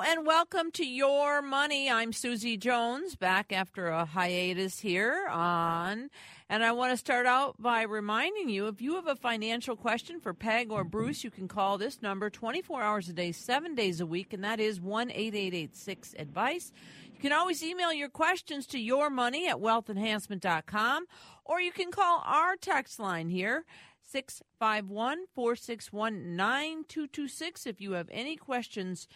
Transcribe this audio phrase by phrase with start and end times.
[0.00, 1.90] And welcome to Your Money.
[1.90, 6.10] I'm Susie Jones, back after a hiatus here on.
[6.48, 10.20] And I want to start out by reminding you if you have a financial question
[10.20, 14.00] for Peg or Bruce, you can call this number 24 hours a day, seven days
[14.00, 16.70] a week, and that is 1 8886 advice.
[17.12, 21.06] You can always email your questions to your money at wealthenhancement.com,
[21.44, 23.64] or you can call our text line here
[24.02, 29.08] 651 461 9226 if you have any questions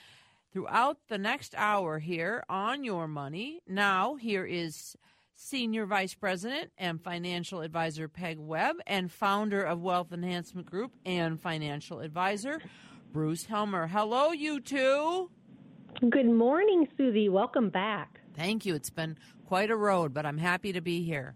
[0.53, 3.61] throughout the next hour here on Your Money.
[3.67, 4.97] Now, here is
[5.35, 11.41] Senior Vice President and Financial Advisor Peg Webb and founder of Wealth Enhancement Group and
[11.41, 12.61] financial advisor
[13.13, 13.87] Bruce Helmer.
[13.87, 15.31] Hello, you two.
[16.09, 17.29] Good morning, Susie.
[17.29, 18.21] Welcome back.
[18.37, 18.75] Thank you.
[18.75, 21.35] It's been quite a road, but I'm happy to be here.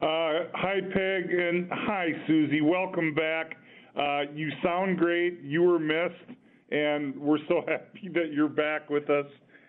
[0.00, 2.60] Uh, hi, Peg, and hi, Susie.
[2.60, 3.56] Welcome back.
[3.96, 5.40] Uh, you sound great.
[5.42, 6.38] You were missed
[6.70, 9.26] and we're so happy that you're back with us.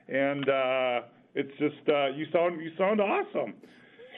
[0.07, 1.01] And uh,
[1.35, 3.53] it's just uh, you sound you sound awesome.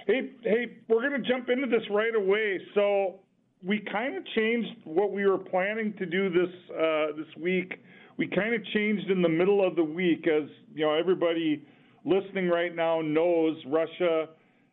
[0.08, 2.60] Hey, hey, we're gonna jump into this right away.
[2.74, 3.20] So
[3.66, 7.74] we kind of changed what we were planning to do this uh, this week.
[8.18, 11.66] We kind of changed in the middle of the week, as you know, everybody
[12.06, 14.30] listening right now knows Russia,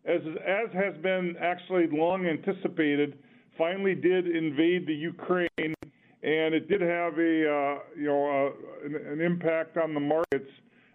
[0.07, 3.19] as as has been actually long anticipated,
[3.57, 5.75] finally did invade the Ukraine
[6.23, 10.51] and it did have a uh, you know uh, an, an impact on the markets.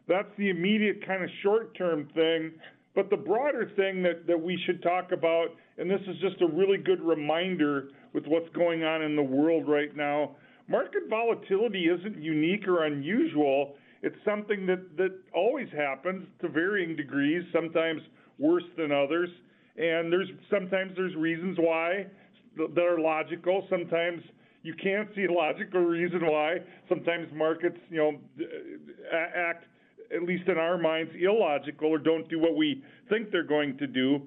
[0.07, 2.51] That's the immediate kind of short-term thing.
[2.95, 6.47] But the broader thing that, that we should talk about, and this is just a
[6.47, 10.35] really good reminder with what's going on in the world right now,
[10.67, 13.75] market volatility isn't unique or unusual.
[14.03, 18.01] It's something that, that always happens to varying degrees, sometimes
[18.37, 19.29] worse than others.
[19.75, 22.05] And there's sometimes there's reasons why
[22.57, 24.21] that are logical, sometimes
[24.63, 26.57] you can't see logic or reason why
[26.89, 28.13] sometimes markets, you know,
[29.11, 29.65] act
[30.15, 33.87] at least in our minds illogical or don't do what we think they're going to
[33.87, 34.21] do.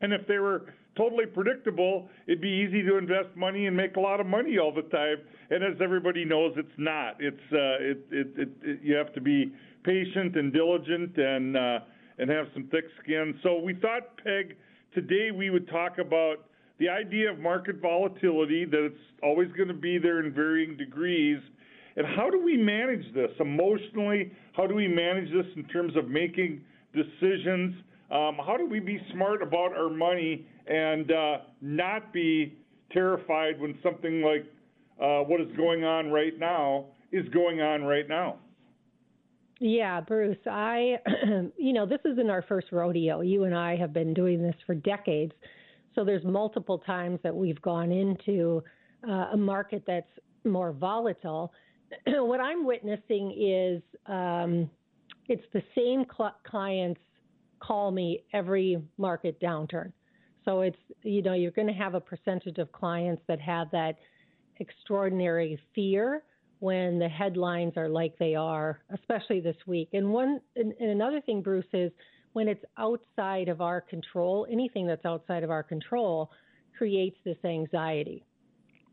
[0.00, 4.00] And if they were totally predictable, it'd be easy to invest money and make a
[4.00, 5.16] lot of money all the time.
[5.50, 7.16] And as everybody knows, it's not.
[7.18, 9.52] It's uh, it, it, it, it you have to be
[9.82, 11.78] patient and diligent and uh,
[12.18, 13.38] and have some thick skin.
[13.42, 14.56] So we thought, Peg,
[14.94, 16.48] today we would talk about
[16.78, 21.40] the idea of market volatility, that it's always going to be there in varying degrees,
[21.96, 24.30] and how do we manage this emotionally?
[24.52, 26.60] How do we manage this in terms of making
[26.94, 27.74] decisions?
[28.10, 32.56] Um, how do we be smart about our money and uh, not be
[32.92, 34.46] terrified when something like
[35.02, 38.36] uh, what is going on right now is going on right now?
[39.60, 40.98] Yeah, Bruce, I,
[41.56, 43.22] you know, this isn't our first rodeo.
[43.22, 45.32] You and I have been doing this for decades.
[45.98, 48.62] So there's multiple times that we've gone into
[49.08, 50.06] uh, a market that's
[50.44, 51.52] more volatile.
[52.06, 54.70] what I'm witnessing is um,
[55.26, 57.00] it's the same cl- clients
[57.58, 59.90] call me every market downturn.
[60.44, 63.96] So it's you know you're going to have a percentage of clients that have that
[64.60, 66.22] extraordinary fear
[66.60, 69.88] when the headlines are like they are, especially this week.
[69.94, 71.90] And one and, and another thing, Bruce, is
[72.32, 76.30] when it's outside of our control, anything that's outside of our control
[76.76, 78.24] creates this anxiety.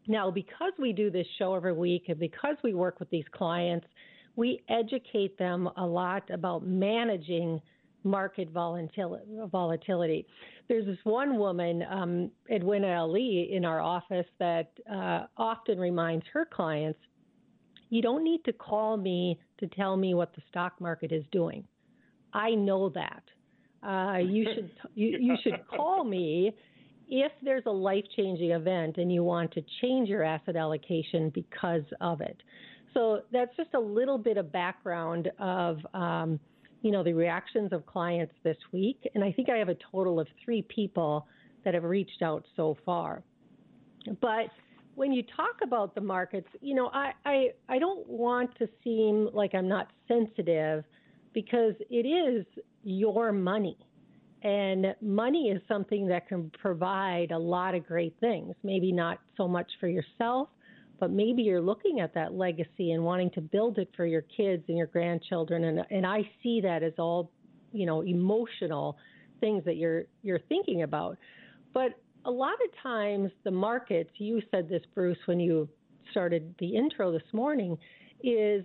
[0.07, 3.87] Now, because we do this show every week and because we work with these clients,
[4.35, 7.61] we educate them a lot about managing
[8.03, 10.27] market volatility.
[10.67, 16.45] There's this one woman, um, Edwina Ali, in our office that uh, often reminds her
[16.45, 16.99] clients,
[17.89, 21.63] you don't need to call me to tell me what the stock market is doing.
[22.35, 23.23] I know that.
[23.81, 26.55] Uh, you should you, you should call me
[27.07, 31.83] if there's a life changing event and you want to change your asset allocation because
[32.01, 32.37] of it.
[32.93, 36.39] So that's just a little bit of background of um,
[36.81, 40.19] you know the reactions of clients this week, and I think I have a total
[40.19, 41.27] of three people
[41.63, 43.23] that have reached out so far.
[44.21, 44.49] But
[44.93, 49.29] when you talk about the markets, you know, I, I, I don't want to seem
[49.33, 50.85] like I'm not sensitive
[51.35, 52.45] because it is
[52.83, 53.77] your money.
[54.41, 58.55] And money is something that can provide a lot of great things.
[58.63, 60.49] Maybe not so much for yourself,
[60.99, 64.63] but maybe you're looking at that legacy and wanting to build it for your kids
[64.67, 65.65] and your grandchildren.
[65.65, 67.31] And, and I see that as all,
[67.73, 68.97] you know, emotional
[69.41, 71.17] things that you're you're thinking about.
[71.73, 75.67] But a lot of times the markets, you said this, Bruce, when you
[76.11, 77.77] started the intro this morning,
[78.23, 78.63] is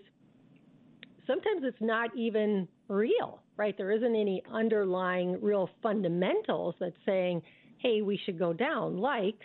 [1.30, 3.76] sometimes it's not even real, right?
[3.76, 7.42] There isn't any underlying real fundamentals that's saying,
[7.78, 8.98] hey, we should go down.
[8.98, 9.38] Like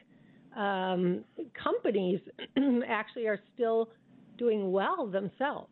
[0.58, 1.24] um,
[1.62, 2.20] companies
[2.88, 3.90] actually are still
[4.38, 5.70] doing well themselves.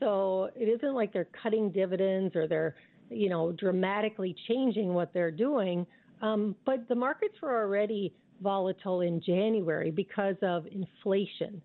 [0.00, 2.74] So it isn't like they're cutting dividends or they're,
[3.08, 5.86] you know, dramatically changing what they're doing.
[6.22, 8.12] Um, but the markets were already
[8.42, 11.62] volatile in January because of inflation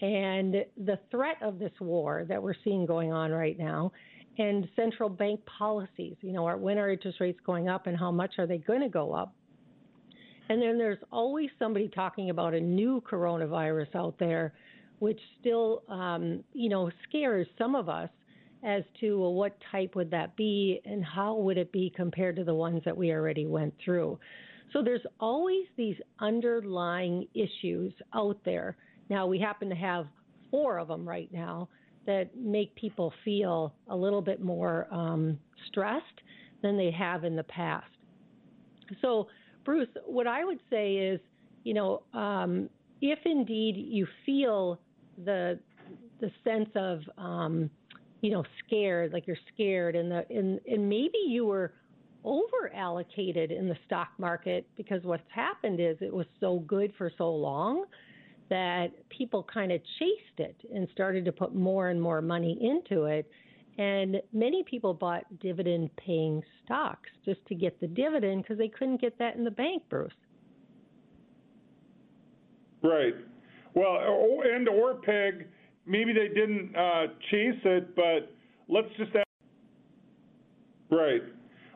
[0.00, 3.92] and the threat of this war that we're seeing going on right now
[4.38, 6.16] and central bank policies.
[6.20, 8.80] You know, are, when are interest rates going up and how much are they going
[8.80, 9.34] to go up?
[10.48, 14.52] And then there's always somebody talking about a new coronavirus out there,
[14.98, 18.10] which still, um, you know, scares some of us
[18.64, 22.44] as to well, what type would that be and how would it be compared to
[22.44, 24.18] the ones that we already went through.
[24.72, 28.76] So there's always these underlying issues out there.
[29.08, 30.06] Now, we happen to have
[30.50, 31.68] four of them right now
[32.06, 35.38] that make people feel a little bit more um,
[35.68, 36.20] stressed
[36.62, 37.86] than they have in the past.
[39.00, 39.28] So,
[39.64, 41.20] Bruce, what I would say is,
[41.64, 42.68] you know, um,
[43.00, 44.78] if indeed you feel
[45.24, 45.58] the
[46.20, 47.68] the sense of, um,
[48.20, 51.72] you know, scared, like you're scared, and the and, and maybe you were
[52.24, 57.10] over allocated in the stock market because what's happened is it was so good for
[57.18, 57.84] so long
[58.50, 63.04] that people kind of chased it and started to put more and more money into
[63.04, 63.30] it.
[63.78, 69.00] And many people bought dividend paying stocks just to get the dividend because they couldn't
[69.00, 70.12] get that in the bank, Bruce.
[72.82, 73.14] Right.
[73.74, 73.98] Well,
[74.44, 75.46] and or peg,
[75.86, 78.34] maybe they didn't uh, chase it, but
[78.68, 79.12] let's just.
[80.90, 81.22] Right.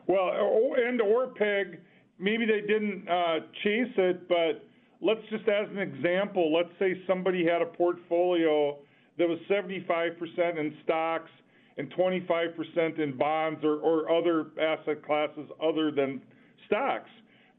[0.05, 0.31] Well,
[0.77, 1.79] and or peg,
[2.19, 4.66] maybe they didn't uh, chase it, but
[5.01, 8.77] let's just as an example, let's say somebody had a portfolio
[9.17, 11.29] that was 75% in stocks
[11.77, 16.21] and 25% in bonds or, or other asset classes other than
[16.65, 17.09] stocks.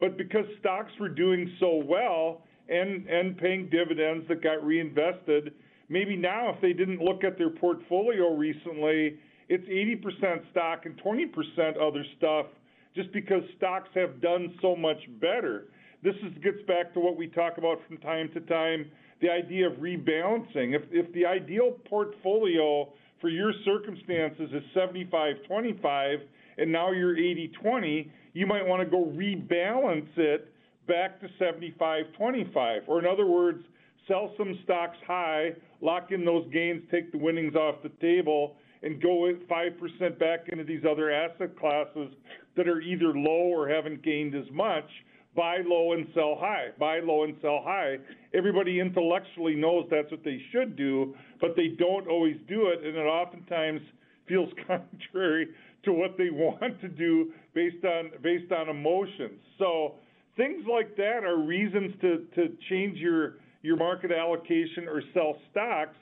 [0.01, 5.55] But because stocks were doing so well and, and paying dividends that got reinvested,
[5.89, 9.19] maybe now if they didn't look at their portfolio recently,
[9.49, 12.47] it's 80% stock and 20% other stuff
[12.95, 15.67] just because stocks have done so much better.
[16.03, 18.91] This is, gets back to what we talk about from time to time
[19.21, 20.77] the idea of rebalancing.
[20.77, 22.89] If, if the ideal portfolio
[23.21, 26.19] for your circumstances is 75 25
[26.59, 30.53] and now you're 80 20, you might want to go rebalance it
[30.87, 32.83] back to 75 25.
[32.87, 33.65] Or, in other words,
[34.07, 35.51] sell some stocks high,
[35.81, 40.63] lock in those gains, take the winnings off the table, and go 5% back into
[40.63, 42.13] these other asset classes
[42.57, 44.89] that are either low or haven't gained as much
[45.39, 47.97] buy low and sell high, buy low and sell high.
[48.35, 52.97] Everybody intellectually knows that's what they should do, but they don't always do it, and
[52.97, 53.81] it oftentimes
[54.27, 55.47] feels contrary
[55.85, 59.39] to what they want to do based on based on emotions.
[59.61, 59.95] So
[60.37, 65.97] things like that are reasons to to change your your market allocation or sell stocks,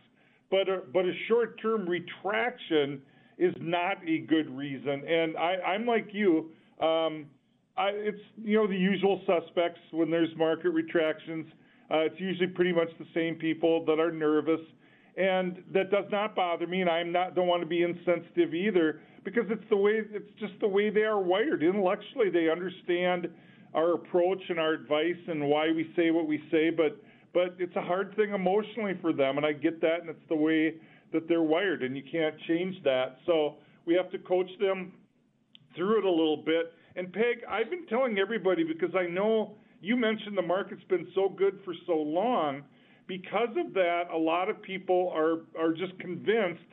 [0.51, 3.03] but a, but a short-term retraction
[3.37, 5.03] is not a good reason.
[5.07, 6.53] And I, I'm like you.
[6.81, 7.27] Um,
[7.79, 11.47] It's you know the usual suspects when there's market retractions.
[11.91, 14.61] Uh, it's usually pretty much the same people that are nervous,
[15.17, 16.81] and that does not bother me.
[16.81, 20.55] And I'm not don't want to be insensitive either because it's the way it's just
[20.61, 21.63] the way they are wired.
[21.63, 23.29] Intellectually, they understand
[23.75, 26.97] our approach and our advice and why we say what we say, but
[27.35, 30.37] but it's a hard thing emotionally for them, and I get that, and it's the
[30.37, 30.77] way
[31.13, 33.19] that they're wired, and you can't change that.
[33.27, 34.93] So we have to coach them
[35.77, 39.97] through it a little bit and Peg, I've been telling everybody because I know you
[39.97, 42.63] mentioned the market's been so good for so long.
[43.07, 46.65] Because of that, a lot of people are are just convinced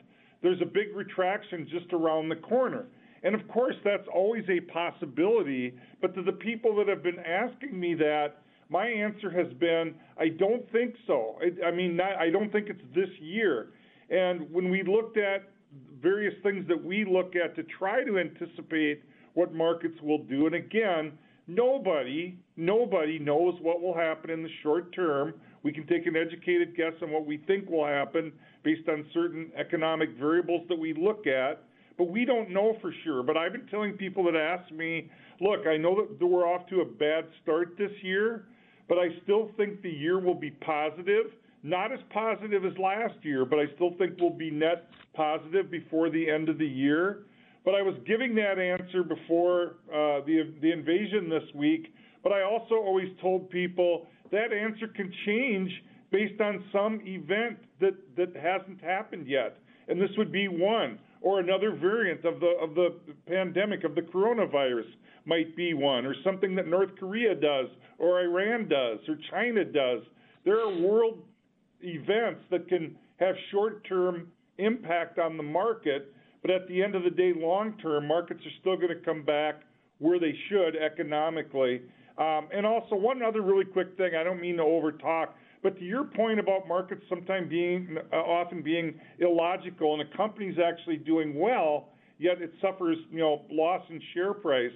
[0.42, 2.86] there's a big retraction just around the corner.
[3.22, 5.74] And of course, that's always a possibility.
[6.00, 10.28] But to the people that have been asking me that, my answer has been, I
[10.28, 11.38] don't think so.
[11.40, 13.68] I, I mean, not, I don't think it's this year.
[14.10, 15.48] And when we looked at
[16.02, 19.02] various things that we look at to try to anticipate
[19.34, 20.46] what markets will do.
[20.46, 21.12] And again,
[21.46, 25.34] nobody, nobody knows what will happen in the short term.
[25.62, 29.50] We can take an educated guess on what we think will happen based on certain
[29.56, 31.62] economic variables that we look at,
[31.98, 33.22] but we don't know for sure.
[33.22, 35.10] But I've been telling people that ask me,
[35.40, 38.46] look, I know that we're off to a bad start this year,
[38.88, 41.26] but I still think the year will be positive.
[41.62, 46.10] Not as positive as last year, but I still think we'll be net positive before
[46.10, 47.24] the end of the year.
[47.64, 51.94] But I was giving that answer before uh, the the invasion this week.
[52.22, 55.70] But I also always told people that answer can change
[56.10, 61.40] based on some event that that hasn't happened yet, and this would be one or
[61.40, 64.86] another variant of the of the pandemic of the coronavirus
[65.26, 67.66] might be one, or something that North Korea does,
[67.98, 70.02] or Iran does, or China does.
[70.44, 71.22] There are world
[71.80, 74.28] events that can have short-term
[74.58, 76.13] impact on the market.
[76.44, 79.22] But at the end of the day, long term, markets are still going to come
[79.22, 79.62] back
[79.98, 81.80] where they should economically.
[82.18, 85.28] Um, and also, one other really quick thing, I don't mean to overtalk,
[85.62, 90.58] but to your point about markets sometimes being, uh, often being illogical, and a company's
[90.58, 94.70] actually doing well, yet it suffers, you know, loss in share price.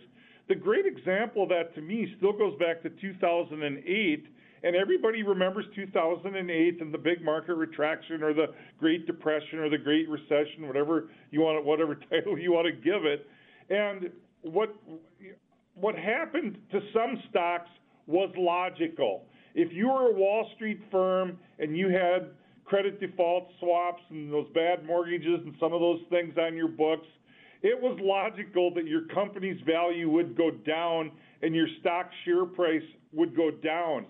[0.48, 4.26] The great example of that to me still goes back to 2008
[4.62, 8.46] and everybody remembers 2008 and the big market retraction or the
[8.78, 13.04] Great Depression or the Great Recession, whatever you want, whatever title you want to give
[13.04, 13.26] it.
[13.70, 14.10] And
[14.42, 14.74] what
[15.74, 17.70] what happened to some stocks
[18.06, 19.24] was logical.
[19.54, 22.30] If you were a Wall Street firm and you had
[22.64, 27.06] credit default swaps and those bad mortgages and some of those things on your books,
[27.62, 31.10] it was logical that your company's value would go down
[31.42, 34.06] and your stock share price would go down.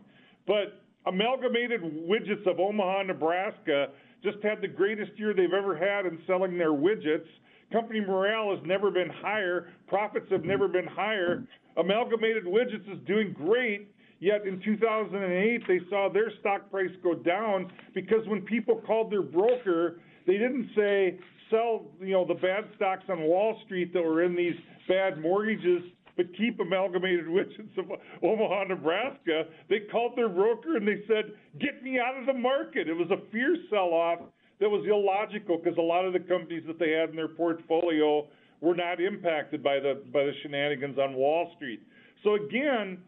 [0.49, 3.89] But Amalgamated Widgets of Omaha, Nebraska
[4.25, 7.29] just had the greatest year they've ever had in selling their widgets.
[7.71, 9.69] Company morale has never been higher.
[9.87, 11.45] Profits have never been higher.
[11.77, 17.71] Amalgamated Widgets is doing great, yet in 2008 they saw their stock price go down
[17.95, 21.19] because when people called their broker, they didn't say
[21.51, 24.57] sell, you know, the bad stocks on Wall Street that were in these
[24.89, 25.83] bad mortgages
[26.19, 27.87] but keep amalgamated widgets of
[28.23, 29.45] Omaha, Nebraska.
[29.71, 33.09] They called their broker and they said, "Get me out of the market." It was
[33.13, 34.19] a fierce sell-off
[34.59, 38.27] that was illogical because a lot of the companies that they had in their portfolio
[38.61, 41.81] were not impacted by the by the shenanigans on Wall Street.
[42.25, 42.99] So again,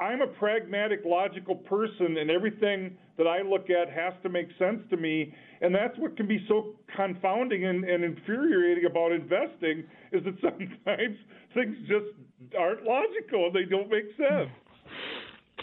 [0.00, 4.80] I'm a pragmatic, logical person, and everything that I look at has to make sense
[4.90, 5.32] to me.
[5.60, 11.16] And that's what can be so confounding and, and infuriating about investing is that sometimes
[11.54, 12.16] things just
[12.58, 13.50] aren't logical.
[13.52, 14.50] They don't make sense.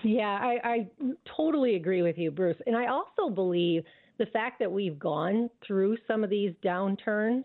[0.04, 0.88] Yeah, I, I
[1.36, 2.58] totally agree with you, Bruce.
[2.66, 3.84] And I also believe
[4.20, 7.44] the fact that we've gone through some of these downturns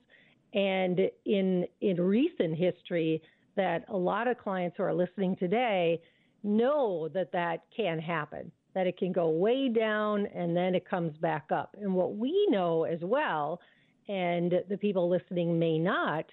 [0.54, 3.22] and in in recent history
[3.56, 6.00] that a lot of clients who are listening today
[6.42, 11.16] know that that can happen, that it can go way down and then it comes
[11.18, 11.76] back up.
[11.80, 13.60] And what we know as well,
[14.08, 16.24] and the people listening may not,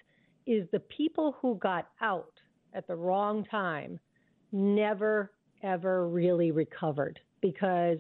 [0.48, 2.39] is the people who got out
[2.74, 4.00] at the wrong time
[4.52, 7.98] never ever really recovered because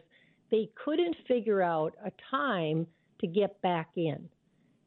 [0.51, 2.87] they couldn't figure out a time
[3.19, 4.29] to get back in.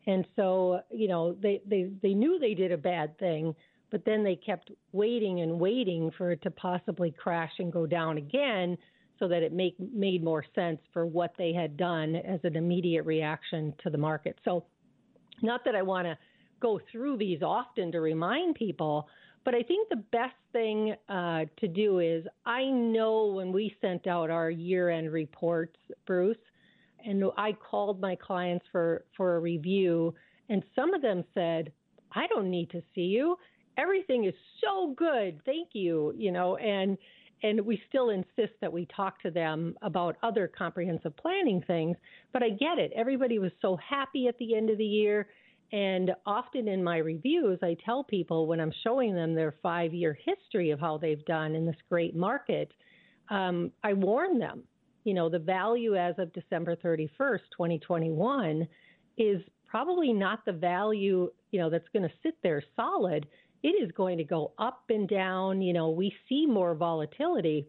[0.07, 3.55] And so, you know, they, they, they knew they did a bad thing,
[3.91, 8.17] but then they kept waiting and waiting for it to possibly crash and go down
[8.17, 8.77] again
[9.19, 13.05] so that it make, made more sense for what they had done as an immediate
[13.05, 14.37] reaction to the market.
[14.45, 14.65] So,
[15.43, 16.17] not that I want to
[16.61, 19.09] go through these often to remind people,
[19.45, 24.07] but I think the best thing uh, to do is I know when we sent
[24.07, 26.37] out our year end reports, Bruce,
[27.05, 30.15] and I called my clients for, for a review,
[30.49, 31.73] and some of them said,
[32.13, 33.37] I don't need to see you
[33.79, 35.41] everything is so good.
[35.45, 36.13] Thank you.
[36.17, 36.97] You know, and
[37.45, 41.97] and we still insist that we talk to them about other comprehensive planning things.
[42.33, 42.93] But I get it.
[42.95, 45.29] Everybody was so happy at the end of the year.
[45.73, 50.17] And often in my reviews, I tell people when I'm showing them their five year
[50.25, 52.71] history of how they've done in this great market,
[53.31, 54.65] um, I warn them,
[55.05, 58.69] you know, the value as of December 31st, 2021
[59.17, 63.27] is probably not the value, you know, that's going to sit there solid
[63.63, 65.63] it is going to go up and down.
[65.63, 67.67] You know, we see more volatility,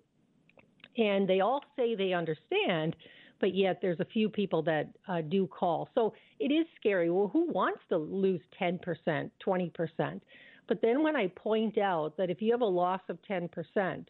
[0.98, 2.96] and they all say they understand,
[3.40, 5.90] but yet there's a few people that uh, do call.
[5.96, 7.10] So it is scary.
[7.10, 8.80] Well, who wants to lose 10%,
[9.46, 10.22] 20%?
[10.68, 14.06] But then when I point out that if you have a loss of 10%,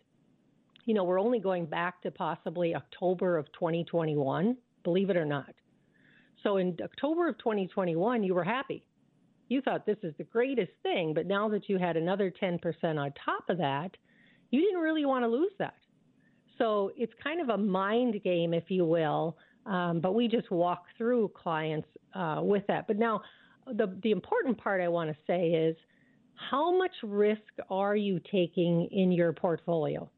[0.86, 5.54] you know, we're only going back to possibly October of 2021, believe it or not.
[6.44, 8.86] So in October of 2021, you were happy
[9.54, 13.14] you thought this is the greatest thing, but now that you had another 10% on
[13.24, 13.92] top of that,
[14.50, 15.76] you didn't really want to lose that.
[16.58, 20.86] So it's kind of a mind game, if you will, um, but we just walk
[20.98, 22.88] through clients uh, with that.
[22.88, 23.22] But now,
[23.66, 25.76] the, the important part I want to say is
[26.36, 30.10] how much risk are you taking in your portfolio?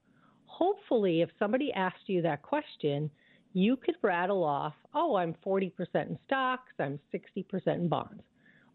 [0.45, 3.09] Hopefully, if somebody asked you that question,
[3.53, 8.23] you could rattle off, oh, I'm 40% in stocks, I'm 60% in bonds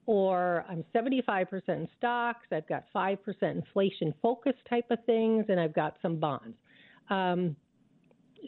[0.07, 5.73] or I'm 75% in stocks, I've got 5% inflation focus type of things, and I've
[5.73, 6.57] got some bonds.
[7.11, 7.57] Um,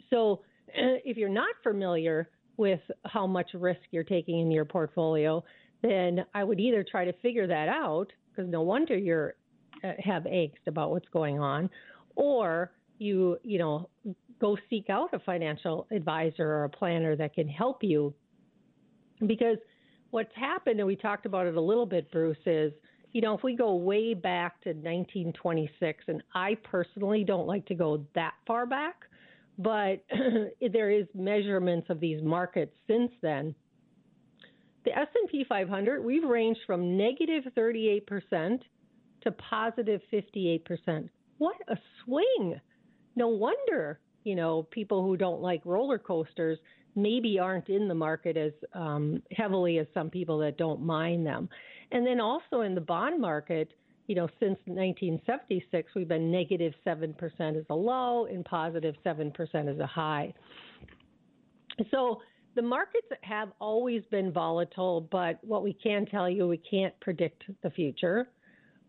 [0.09, 5.43] so if you're not familiar with how much risk you're taking in your portfolio,
[5.81, 9.29] then I would either try to figure that out, because no wonder you
[9.83, 11.69] uh, have angst about what's going on,
[12.15, 13.89] or you, you know,
[14.39, 18.13] go seek out a financial advisor or a planner that can help you.
[19.25, 19.57] Because–
[20.13, 22.71] what's happened, and we talked about it a little bit, Bruce, is
[23.13, 27.75] you know, if we go way back to 1926, and I personally don't like to
[27.75, 28.95] go that far back,
[29.57, 30.03] but
[30.73, 33.53] there is measurements of these markets since then.
[34.83, 38.59] The S&P 500, we've ranged from negative 38%
[39.21, 41.07] to positive 58%.
[41.37, 42.59] What a swing!
[43.15, 46.57] No wonder, you know, people who don't like roller coasters
[46.95, 51.49] maybe aren't in the market as um, heavily as some people that don't mind them.
[51.93, 53.71] And then also in the bond market,
[54.07, 57.13] you know, since 1976, we've been negative 7%
[57.57, 59.31] as a low and positive 7%
[59.71, 60.33] as a high.
[61.91, 62.19] So
[62.55, 67.43] the markets have always been volatile, but what we can tell you, we can't predict
[67.61, 68.27] the future.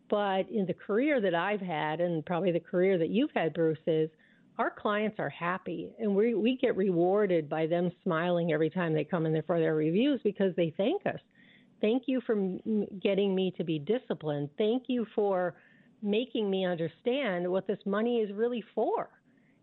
[0.09, 3.79] But in the career that I've had, and probably the career that you've had, Bruce,
[3.87, 4.11] is
[4.59, 9.05] our clients are happy and we, we get rewarded by them smiling every time they
[9.05, 11.19] come in there for their reviews because they thank us.
[11.85, 12.35] Thank you for
[13.03, 14.49] getting me to be disciplined.
[14.57, 15.55] Thank you for
[16.03, 19.11] making me understand what this money is really for.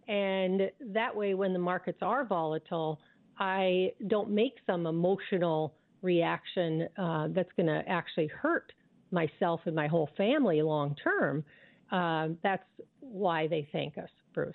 [0.08, 3.00] And that way, when the markets are volatile,
[3.40, 5.74] I don't make some emotional
[6.04, 8.72] reaction uh, that's going to actually hurt
[9.10, 11.44] myself and my whole family long term.
[11.92, 12.66] Uh, that's
[13.00, 14.54] why they thank us, Bruce.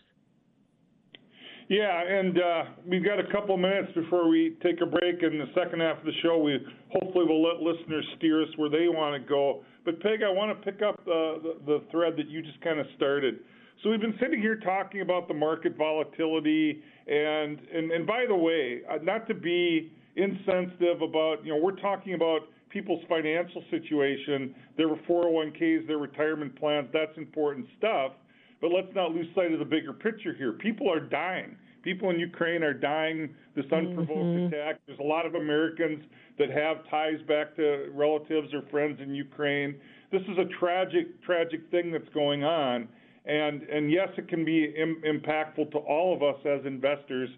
[1.68, 5.22] Yeah, and uh, we've got a couple minutes before we take a break.
[5.22, 6.58] In the second half of the show, we
[6.92, 9.64] hopefully will let listeners steer us where they want to go.
[9.84, 12.78] But Peg, I want to pick up uh, the, the thread that you just kind
[12.78, 13.40] of started.
[13.82, 18.36] So we've been sitting here talking about the market volatility, and and, and by the
[18.36, 24.54] way, uh, not to be insensitive about, you know, we're talking about people's financial situation,
[24.76, 26.88] their 401ks, their retirement plans.
[26.92, 28.12] That's important stuff.
[28.60, 30.52] But let's not lose sight of the bigger picture here.
[30.52, 31.56] People are dying.
[31.82, 34.52] People in Ukraine are dying this unprovoked mm-hmm.
[34.52, 34.80] attack.
[34.86, 36.02] There's a lot of Americans
[36.38, 39.76] that have ties back to relatives or friends in Ukraine.
[40.10, 42.88] This is a tragic, tragic thing that's going on.
[43.24, 47.28] And, and yes, it can be Im- impactful to all of us as investors.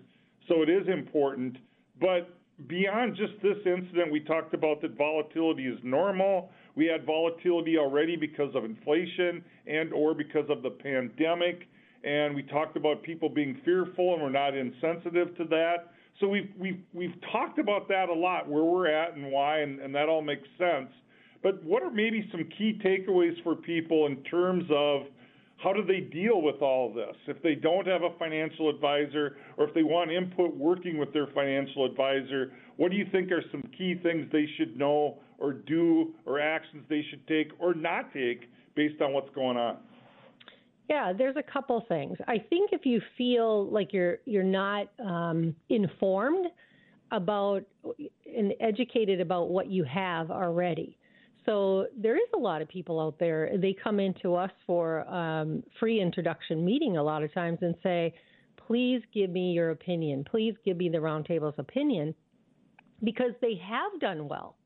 [0.48, 1.58] So it is important.
[2.00, 2.30] But
[2.66, 6.50] beyond just this incident, we talked about that volatility is normal.
[6.78, 11.66] We had volatility already because of inflation and or because of the pandemic,
[12.04, 15.90] and we talked about people being fearful and we're not insensitive to that.
[16.20, 19.80] So we've we've we've talked about that a lot, where we're at and why, and,
[19.80, 20.88] and that all makes sense.
[21.42, 25.02] But what are maybe some key takeaways for people in terms of
[25.58, 27.16] how do they deal with all this?
[27.26, 31.26] If they don't have a financial advisor or if they want input working with their
[31.34, 36.14] financial advisor, what do you think are some key things they should know or do
[36.26, 39.78] or actions they should take or not take based on what's going on?
[40.88, 42.16] Yeah, there's a couple things.
[42.28, 46.46] I think if you feel like you're you're not um, informed
[47.10, 47.64] about
[48.36, 50.97] and educated about what you have already.
[51.46, 53.50] So there is a lot of people out there.
[53.56, 58.14] They come into us for um, free introduction meeting a lot of times and say,
[58.66, 60.24] "Please give me your opinion.
[60.24, 62.14] Please give me the roundtable's opinion,"
[63.02, 64.58] because they have done well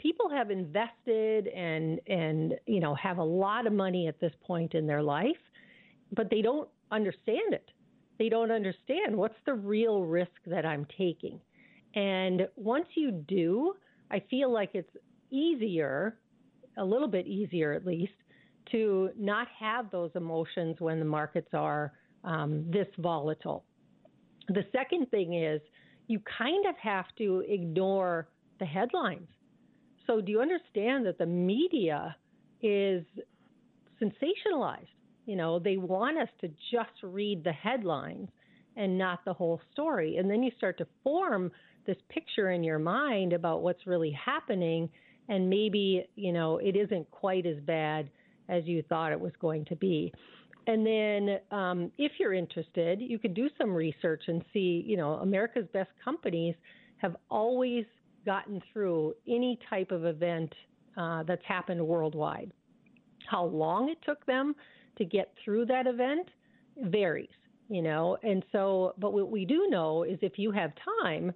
[0.00, 4.74] people have invested and and you know have a lot of money at this point
[4.74, 5.42] in their life,
[6.12, 7.70] but they don't understand it.
[8.18, 11.40] They don't understand what's the real risk that I'm taking.
[11.94, 13.74] And once you do,
[14.10, 14.90] I feel like it's
[15.30, 16.18] easier,
[16.78, 18.12] a little bit easier at least,
[18.72, 21.92] to not have those emotions when the markets are
[22.24, 23.64] um, this volatile.
[24.48, 25.60] The second thing is
[26.06, 29.28] you kind of have to ignore the headlines.
[30.06, 32.16] So, do you understand that the media
[32.62, 33.04] is
[34.02, 34.88] sensationalized?
[35.26, 38.28] You know, they want us to just read the headlines
[38.76, 40.16] and not the whole story.
[40.16, 41.52] And then you start to form
[41.86, 44.88] this picture in your mind about what's really happening.
[45.30, 48.10] And maybe, you know, it isn't quite as bad
[48.48, 50.12] as you thought it was going to be.
[50.66, 55.14] And then, um, if you're interested, you could do some research and see, you know,
[55.14, 56.54] America's best companies
[56.98, 57.86] have always
[58.26, 60.52] gotten through any type of event
[60.96, 62.52] uh, that's happened worldwide.
[63.26, 64.54] How long it took them
[64.98, 66.28] to get through that event
[66.76, 67.30] varies,
[67.68, 68.18] you know.
[68.22, 71.32] And so, but what we do know is if you have time,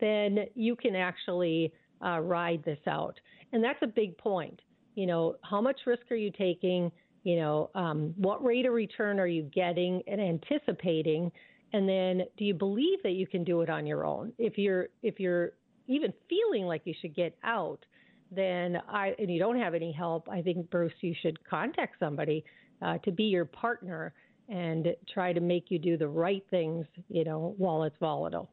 [0.00, 1.72] then you can actually
[2.04, 3.18] uh, ride this out.
[3.52, 4.60] And that's a big point.
[4.94, 6.90] You know, how much risk are you taking?
[7.22, 11.30] You know, um, what rate of return are you getting and anticipating?
[11.72, 14.32] And then, do you believe that you can do it on your own?
[14.38, 15.52] If you're if you're
[15.86, 17.84] even feeling like you should get out,
[18.30, 22.44] then I and you don't have any help, I think Bruce, you should contact somebody
[22.82, 24.14] uh, to be your partner
[24.48, 28.50] and try to make you do the right things, you know, while it's volatile.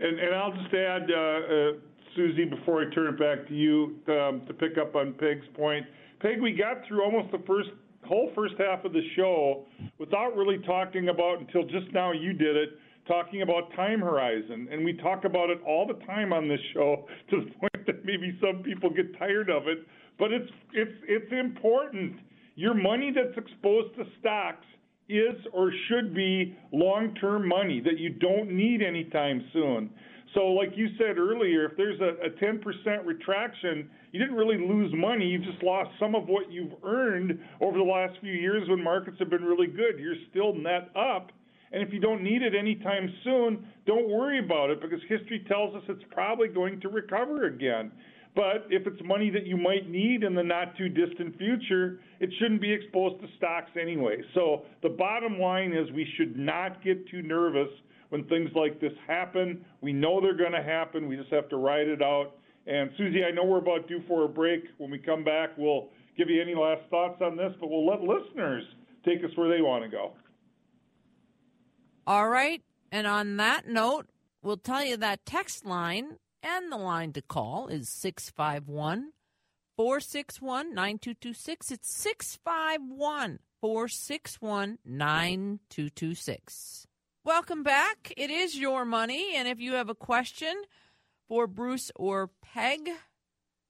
[0.00, 1.72] And, and I'll just add, uh, uh,
[2.16, 5.84] Susie, before I turn it back to you um, to pick up on Peg's point.
[6.20, 7.70] Peg, we got through almost the first
[8.04, 9.64] whole first half of the show
[9.98, 12.70] without really talking about until just now you did it
[13.06, 14.68] talking about time horizon.
[14.70, 18.04] And we talk about it all the time on this show to the point that
[18.04, 19.78] maybe some people get tired of it.
[20.18, 22.16] But it's it's it's important.
[22.56, 24.66] Your money that's exposed to stocks
[25.08, 29.90] is or should be long-term money that you don't need anytime soon
[30.34, 32.60] so, like you said earlier, if there's a, a 10%
[33.06, 35.26] retraction, you didn't really lose money.
[35.26, 39.16] You just lost some of what you've earned over the last few years when markets
[39.20, 39.98] have been really good.
[39.98, 41.30] You're still net up.
[41.72, 45.74] And if you don't need it anytime soon, don't worry about it because history tells
[45.74, 47.92] us it's probably going to recover again.
[48.34, 52.30] But if it's money that you might need in the not too distant future, it
[52.40, 54.16] shouldn't be exposed to stocks anyway.
[54.34, 57.68] So the bottom line is we should not get too nervous
[58.14, 59.64] when things like this happen.
[59.80, 61.08] We know they're going to happen.
[61.08, 62.36] We just have to ride it out.
[62.64, 64.62] And Susie, I know we're about due for a break.
[64.78, 68.02] When we come back, we'll give you any last thoughts on this, but we'll let
[68.02, 68.62] listeners
[69.04, 70.12] take us where they want to go.
[72.06, 72.62] All right.
[72.92, 74.06] And on that note,
[74.44, 79.10] we'll tell you that text line and the line to call is 651
[79.76, 81.72] 461 9226.
[81.72, 86.86] It's 651 461 9226.
[87.26, 88.12] Welcome back.
[88.18, 89.34] It is your money.
[89.34, 90.54] And if you have a question
[91.26, 92.90] for Bruce or Peg,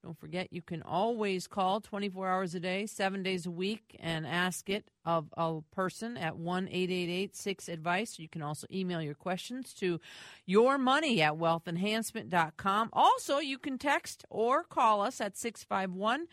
[0.02, 4.26] don't forget you can always call 24 hours a day, seven days a week, and
[4.26, 8.18] ask it of a person at 1 888 6 Advice.
[8.18, 10.00] You can also email your questions to
[10.46, 12.88] your money at wealthenhancement.com.
[12.92, 16.26] Also, you can text or call us at 651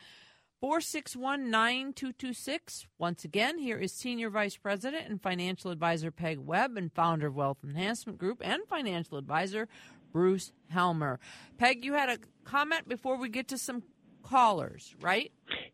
[0.61, 2.85] 461 9226.
[2.99, 7.35] Once again, here is Senior Vice President and Financial Advisor Peg Webb and founder of
[7.35, 9.67] Wealth Enhancement Group and financial advisor
[10.13, 11.19] Bruce Helmer.
[11.57, 13.81] Peg, you had a comment before we get to some
[14.21, 15.31] callers, right?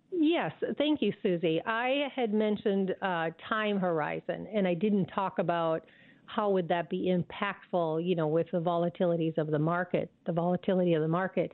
[0.09, 1.61] Yes, thank you, Susie.
[1.65, 5.83] I had mentioned uh, time horizon, and I didn't talk about
[6.27, 10.93] how would that be impactful, you know, with the volatilities of the market, the volatility
[10.93, 11.51] of the market.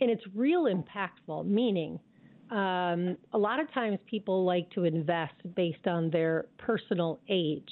[0.00, 1.98] And it's real impactful, meaning–
[2.50, 7.68] um, a lot of times people like to invest based on their personal age.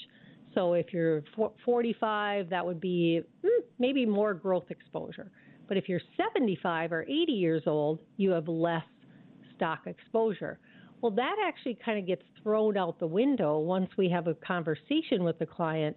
[0.54, 1.22] So if you're
[1.64, 5.30] 45, that would be hmm, maybe more growth exposure.
[5.66, 8.84] But if you're 75 or 80 years old, you have less
[9.56, 10.58] stock exposure.
[11.00, 15.22] Well, that actually kind of gets thrown out the window once we have a conversation
[15.22, 15.96] with the client.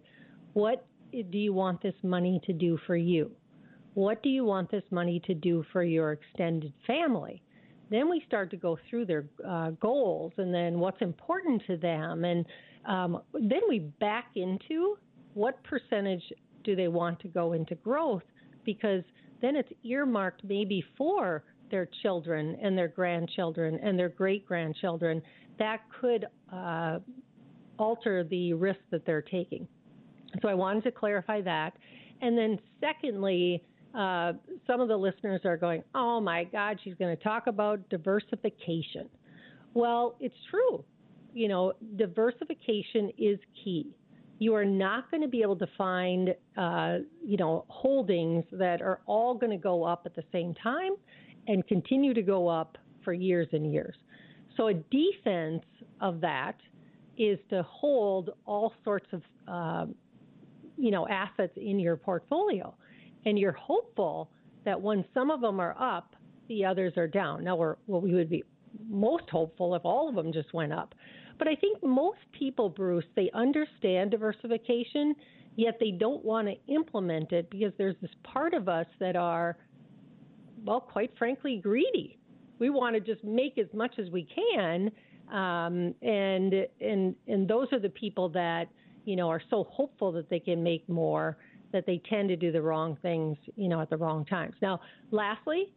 [0.54, 3.32] What do you want this money to do for you?
[3.94, 7.42] What do you want this money to do for your extended family?
[7.89, 12.26] Then we start to go through their uh, goals and then what's important to them.
[12.26, 12.45] And
[12.86, 14.97] um, then we back into
[15.34, 16.23] what percentage
[16.63, 18.23] do they want to go into growth
[18.65, 19.04] because
[19.41, 25.21] then it's earmarked maybe for their children and their grandchildren and their great grandchildren.
[25.60, 27.00] That could uh,
[27.78, 29.67] alter the risk that they're taking.
[30.41, 31.73] So I wanted to clarify that.
[32.21, 33.63] And then, secondly,
[33.95, 34.34] uh,
[34.65, 39.10] some of the listeners are going, oh my God, she's going to talk about diversification.
[39.73, 40.84] Well, it's true.
[41.34, 43.95] You know, diversification is key.
[44.39, 49.02] You are not going to be able to find, uh, you know, holdings that are
[49.06, 50.91] all going to go up at the same time
[51.47, 53.95] and continue to go up for years and years.
[54.56, 55.63] So a defense
[56.02, 56.56] of that
[57.17, 59.86] is to hold all sorts of, uh,
[60.78, 62.76] you know, assets in your portfolio
[63.28, 64.32] and you're hopeful
[64.63, 66.16] that when some of them are up,
[66.48, 67.44] the others are down.
[67.44, 68.46] Now, we're, well, we would be
[68.90, 70.96] most hopeful if all of them just went up.
[71.38, 75.13] But I think most people, Bruce, they understand diversification,
[75.58, 79.58] yet they don't want to implement it because there's this part of us that are,
[80.63, 82.18] well, quite frankly, greedy.
[82.60, 84.90] We want to just make as much as we can,
[85.32, 88.68] um, and and and those are the people that
[89.06, 91.38] you know are so hopeful that they can make more
[91.71, 94.56] that they tend to do the wrong things, you know, at the wrong times.
[94.62, 94.80] Now,
[95.12, 95.73] lastly,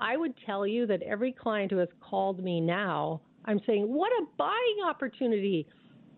[0.00, 4.10] I would tell you that every client who has called me now, I'm saying, what
[4.12, 5.66] a buying opportunity.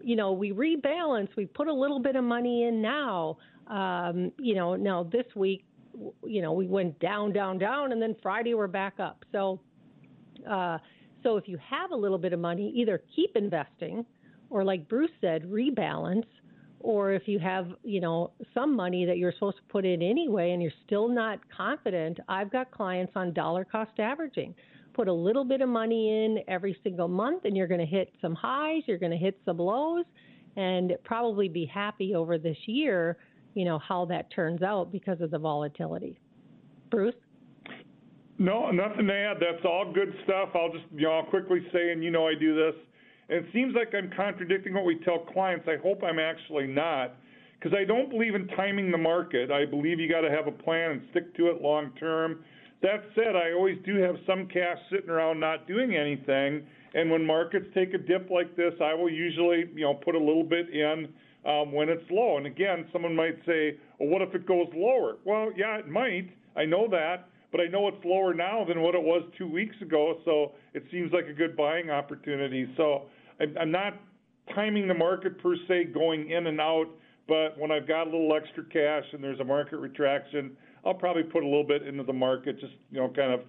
[0.02, 3.38] You know, we rebalance, we put a little bit of money in now.
[3.66, 5.64] Um, you know, now this week,
[6.24, 9.24] you know, we went down, down, down, and then Friday we're back up.
[9.32, 9.60] So,
[10.48, 10.78] uh,
[11.22, 14.04] so if you have a little bit of money, either keep investing,
[14.50, 16.26] or like Bruce said, rebalance,
[16.86, 20.52] or if you have, you know, some money that you're supposed to put in anyway
[20.52, 24.54] and you're still not confident, I've got clients on dollar cost averaging.
[24.94, 28.12] Put a little bit of money in every single month and you're going to hit
[28.22, 30.04] some highs, you're going to hit some lows
[30.54, 33.16] and probably be happy over this year,
[33.54, 36.20] you know, how that turns out because of the volatility.
[36.92, 37.16] Bruce?
[38.38, 39.38] No, nothing to add.
[39.40, 40.50] That's all good stuff.
[40.54, 42.76] I'll just, you know, I'll quickly say, and you know I do this,
[43.28, 45.66] and it seems like I'm contradicting what we tell clients.
[45.68, 47.14] I hope I'm actually not,
[47.58, 49.50] because I don't believe in timing the market.
[49.50, 52.44] I believe you got to have a plan and stick to it long term.
[52.82, 57.26] That said, I always do have some cash sitting around not doing anything, and when
[57.26, 60.68] markets take a dip like this, I will usually, you know, put a little bit
[60.70, 61.08] in
[61.44, 62.36] um, when it's low.
[62.36, 65.16] And again, someone might say, well, what if it goes lower?
[65.24, 66.30] Well, yeah, it might.
[66.54, 69.76] I know that, but I know it's lower now than what it was two weeks
[69.80, 72.68] ago, so it seems like a good buying opportunity.
[72.76, 73.04] So
[73.40, 73.94] I'm not
[74.54, 76.86] timing the market per se going in and out,
[77.28, 81.24] but when I've got a little extra cash and there's a market retraction, I'll probably
[81.24, 83.40] put a little bit into the market, just, you know, kind of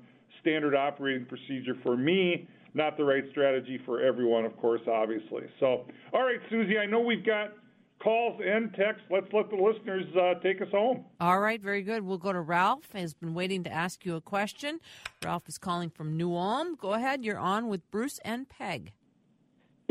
[0.42, 5.44] standard operating procedure for me, not the right strategy for everyone, of course, obviously.
[5.60, 7.54] So, all right, Susie, I know we've got
[8.00, 9.04] calls and texts.
[9.10, 11.06] Let's let the listeners uh, take us home.
[11.20, 12.04] All right, very good.
[12.04, 12.92] We'll go to Ralph.
[12.94, 14.80] Has been waiting to ask you a question.
[15.24, 16.76] Ralph is calling from New Ulm.
[16.76, 17.24] Go ahead.
[17.24, 18.94] You're on with Bruce and Peg.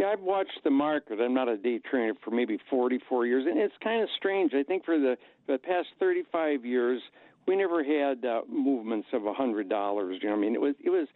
[0.07, 1.21] I've watched the market.
[1.21, 4.53] I'm not a day trader for maybe 44 years, and it's kind of strange.
[4.55, 5.17] I think for the,
[5.47, 7.03] the past 35 years,
[7.47, 10.19] we never had uh, movements of hundred dollars.
[10.23, 11.07] You know, I mean, it was it was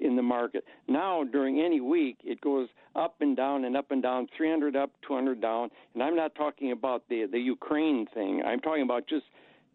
[0.00, 0.64] in the market.
[0.88, 4.90] Now, during any week, it goes up and down and up and down, 300 up,
[5.06, 5.70] 200 down.
[5.94, 8.42] And I'm not talking about the the Ukraine thing.
[8.46, 9.26] I'm talking about just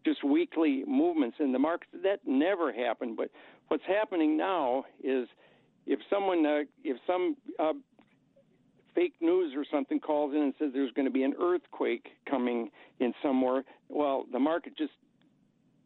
[0.04, 1.88] just weekly movements in the market.
[2.02, 3.16] That never happened.
[3.16, 3.30] But
[3.68, 5.28] what's happening now is
[5.86, 7.72] if someone, uh, if some uh,
[8.98, 12.68] fake news or something calls in and says there's going to be an earthquake coming
[12.98, 14.90] in somewhere, well, the market just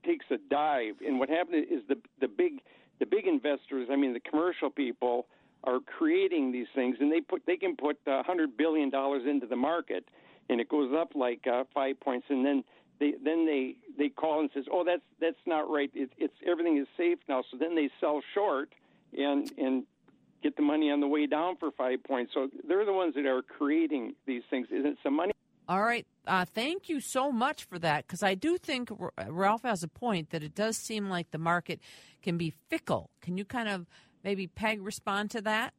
[0.02, 0.94] takes a dive.
[1.06, 2.60] And what happened is the the big
[3.00, 5.26] the big investors, I mean the commercial people,
[5.64, 9.46] are creating these things, and they put they can put a hundred billion dollars into
[9.46, 10.04] the market,
[10.48, 12.64] and it goes up like uh, five points, and then
[12.98, 15.90] they then they they call and says, oh that's that's not right.
[15.94, 17.44] It, it's everything is safe now.
[17.50, 18.70] So then they sell short
[19.16, 19.84] and and
[20.42, 22.32] get the money on the way down for five points.
[22.34, 24.68] So they're the ones that are creating these things.
[24.70, 25.32] Isn't some money?
[25.68, 26.06] All right.
[26.26, 28.90] Uh, thank you so much for that because I do think
[29.28, 31.80] Ralph has a point that it does seem like the market
[32.22, 33.10] can be fickle.
[33.20, 33.86] Can you kind of
[34.24, 35.72] maybe Peg respond to that?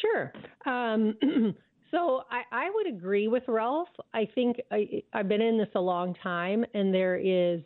[0.00, 0.32] Sure.
[0.66, 1.16] Um,
[1.90, 3.88] so I, I, would agree with Ralph.
[4.12, 7.62] I think I, I've been in this a long time, and there is,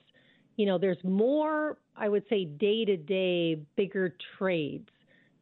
[0.56, 4.88] you know, there's more, I would say, day to day bigger trades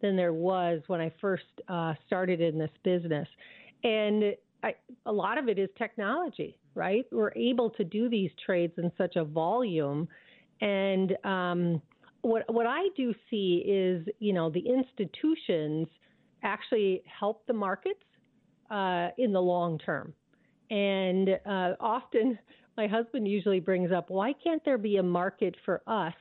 [0.00, 3.28] than there was when I first uh, started in this business.
[3.84, 4.74] And I,
[5.06, 7.04] a lot of it is technology, right?
[7.12, 10.08] We're able to do these trades in such a volume,
[10.60, 11.82] and um,
[12.22, 15.86] what what I do see is, you know, the institutions
[16.42, 18.02] actually help the markets
[18.70, 20.12] uh, in the long term,
[20.70, 22.38] and uh, often
[22.76, 26.14] my husband usually brings up, why can't there be a market for us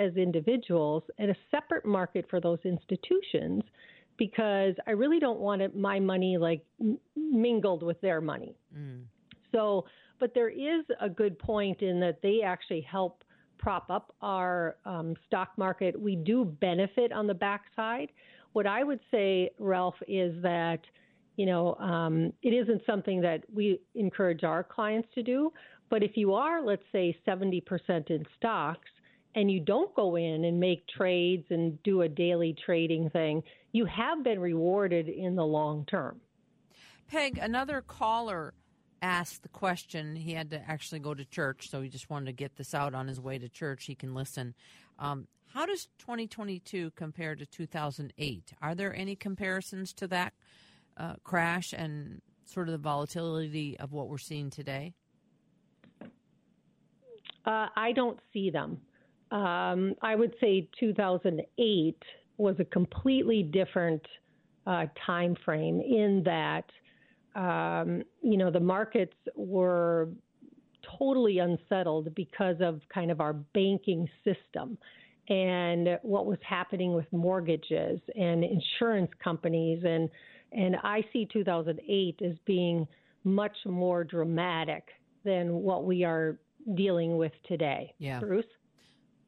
[0.00, 3.62] as individuals and a separate market for those institutions?
[4.20, 8.54] because I really don't want it, my money like m- mingled with their money.
[8.76, 9.04] Mm.
[9.50, 9.86] So,
[10.20, 13.24] but there is a good point in that they actually help
[13.58, 15.98] prop up our um, stock market.
[15.98, 18.12] We do benefit on the backside.
[18.52, 20.80] What I would say, Ralph, is that
[21.36, 25.50] you know um, it isn't something that we encourage our clients to do.
[25.88, 27.62] But if you are, let's say, 70%
[28.10, 28.88] in stocks,
[29.34, 33.84] and you don't go in and make trades and do a daily trading thing, you
[33.86, 36.20] have been rewarded in the long term.
[37.08, 38.54] Peg, another caller
[39.02, 40.16] asked the question.
[40.16, 42.94] He had to actually go to church, so he just wanted to get this out
[42.94, 43.86] on his way to church.
[43.86, 44.54] He can listen.
[44.98, 48.52] Um, how does 2022 compare to 2008?
[48.62, 50.34] Are there any comparisons to that
[50.96, 54.94] uh, crash and sort of the volatility of what we're seeing today?
[57.44, 58.80] Uh, I don't see them.
[59.30, 61.96] Um, I would say 2008
[62.36, 64.02] was a completely different
[64.66, 66.64] uh, time frame in that
[67.36, 70.08] um, you know the markets were
[70.98, 74.76] totally unsettled because of kind of our banking system
[75.28, 80.08] and what was happening with mortgages and insurance companies and
[80.52, 82.88] and I see 2008 as being
[83.22, 84.88] much more dramatic
[85.24, 86.40] than what we are
[86.74, 87.94] dealing with today.
[87.98, 88.18] Yeah.
[88.18, 88.44] Bruce?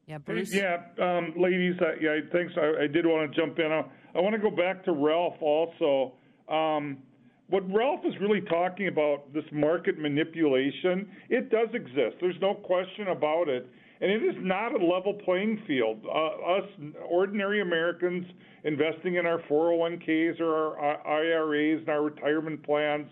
[0.06, 0.52] Yeah, Bruce.
[0.52, 1.76] Yeah, um, ladies.
[1.80, 2.52] Uh, yeah, thanks.
[2.56, 3.70] I, I did want to jump in.
[3.70, 3.84] I,
[4.14, 6.14] I want to go back to Ralph also.
[6.48, 6.98] Um,
[7.48, 12.16] what Ralph is really talking about, this market manipulation, it does exist.
[12.20, 13.68] There's no question about it.
[14.00, 16.04] And it is not a level playing field.
[16.04, 16.68] Uh, us
[17.08, 18.26] ordinary Americans
[18.64, 23.06] investing in our 401ks or our IRAs and our retirement plans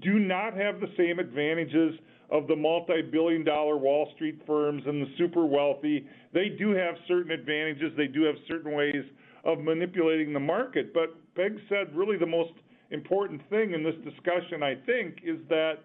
[0.00, 1.98] do not have the same advantages
[2.30, 6.06] of the multi-billion dollar Wall Street firms and the super wealthy.
[6.32, 7.92] They do have certain advantages.
[7.96, 9.04] They do have certain ways
[9.44, 10.94] of manipulating the market.
[10.94, 12.52] But Peg said really the most
[12.90, 15.78] important thing in this discussion, I think, is that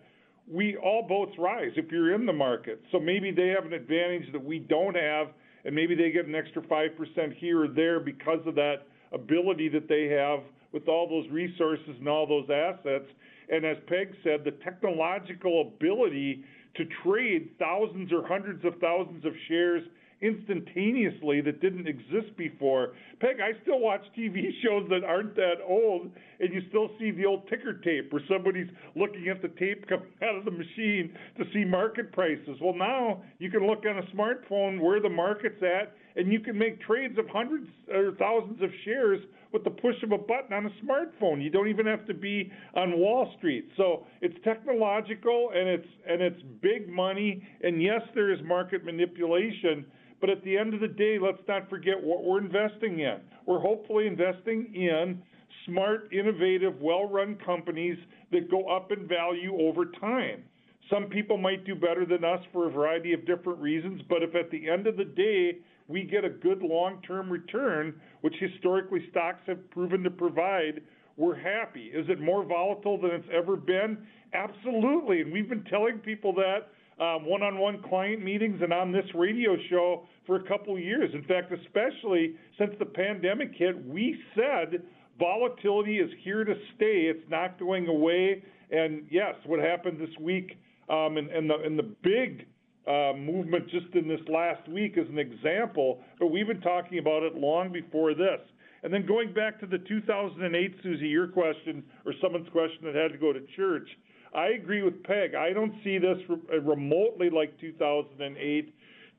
[0.49, 2.81] we all boats rise if you're in the market.
[2.91, 5.27] So maybe they have an advantage that we don't have,
[5.65, 9.87] and maybe they get an extra 5% here or there because of that ability that
[9.89, 10.39] they have
[10.71, 13.05] with all those resources and all those assets.
[13.49, 16.43] And as Peg said, the technological ability
[16.75, 19.83] to trade thousands or hundreds of thousands of shares
[20.21, 22.93] instantaneously that didn't exist before.
[23.19, 27.25] Peg, I still watch TV shows that aren't that old, and you still see the
[27.25, 31.43] old ticker tape where somebody's looking at the tape coming out of the machine to
[31.53, 32.57] see market prices.
[32.61, 36.57] Well, now you can look on a smartphone where the market's at, and you can
[36.57, 39.19] make trades of hundreds or thousands of shares
[39.51, 41.43] with the push of a button on a smartphone.
[41.43, 43.69] You don't even have to be on Wall Street.
[43.77, 47.47] So it's technological and it's and it's big money.
[47.63, 49.85] And yes, there is market manipulation,
[50.19, 53.17] but at the end of the day, let's not forget what we're investing in.
[53.45, 55.21] We're hopefully investing in
[55.65, 57.97] smart, innovative, well-run companies
[58.31, 60.43] that go up in value over time.
[60.89, 64.35] Some people might do better than us for a variety of different reasons, but if
[64.35, 65.57] at the end of the day
[65.87, 70.81] we get a good long-term return, which historically stocks have proven to provide,
[71.15, 71.85] we're happy.
[71.85, 74.05] Is it more volatile than it's ever been?
[74.33, 75.21] Absolutely.
[75.21, 76.69] And we've been telling people that
[77.03, 81.09] um, one-on-one client meetings and on this radio show for a couple of years.
[81.13, 84.83] In fact, especially since the pandemic hit, we said
[85.19, 87.05] volatility is here to stay.
[87.09, 88.43] It's not going away.
[88.71, 90.57] And yes, what happened this week
[90.89, 92.47] um, and, the big
[92.87, 97.23] uh, movement just in this last week is an example, but we've been talking about
[97.23, 98.39] it long before this.
[98.83, 103.11] And then going back to the 2008, Susie, your question or someone's question that had
[103.11, 103.89] to go to church,
[104.33, 105.35] I agree with Peg.
[105.35, 108.73] I don't see this re- remotely like 2008.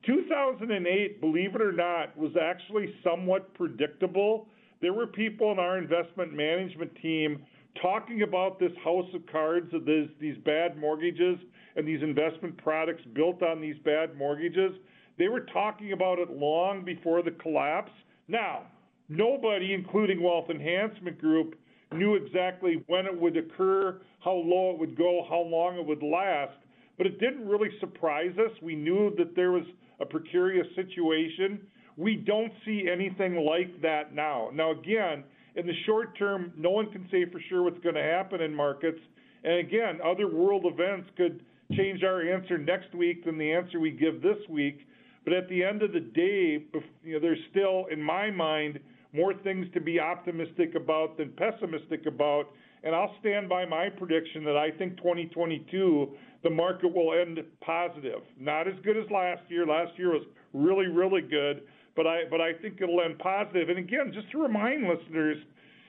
[0.05, 4.47] 2008, believe it or not, was actually somewhat predictable.
[4.81, 7.43] There were people in our investment management team
[7.81, 11.37] talking about this house of cards of this, these bad mortgages
[11.75, 14.71] and these investment products built on these bad mortgages.
[15.17, 17.91] They were talking about it long before the collapse.
[18.27, 18.63] Now,
[19.07, 21.55] nobody, including Wealth Enhancement Group,
[21.93, 26.03] knew exactly when it would occur, how low it would go, how long it would
[26.03, 26.57] last.
[26.97, 28.51] But it didn't really surprise us.
[28.61, 29.63] We knew that there was
[29.99, 31.61] a precarious situation.
[31.97, 34.49] We don't see anything like that now.
[34.53, 35.23] Now, again,
[35.59, 38.55] in the short term, no one can say for sure what's going to happen in
[38.55, 38.99] markets.
[39.43, 41.43] And again, other world events could
[41.75, 44.87] change our answer next week than the answer we give this week.
[45.23, 46.65] But at the end of the day,
[47.03, 48.79] you know, there's still, in my mind,
[49.13, 52.45] more things to be optimistic about than pessimistic about.
[52.83, 58.21] And I'll stand by my prediction that I think 2022 the market will end positive.
[58.39, 59.67] Not as good as last year.
[59.67, 61.63] Last year was really, really good,
[61.99, 63.67] but I but I think it'll end positive.
[63.67, 65.35] And again, just to remind listeners,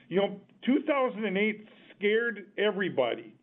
[0.09, 1.65] you know, 2008
[1.97, 3.33] scared everybody,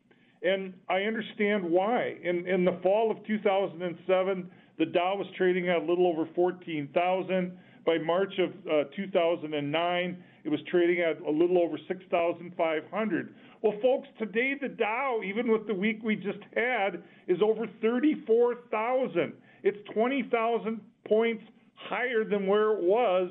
[0.42, 2.18] and I understand why.
[2.22, 7.58] In in the fall of 2007, the Dow was trading at a little over 14,000.
[7.86, 13.34] By March of uh, 2009, it was trading at a little over 6,500.
[13.62, 19.32] Well, folks, today the Dow, even with the week we just had, is over 34,000.
[19.62, 21.42] It's 20,000 points
[21.88, 23.30] higher than where it was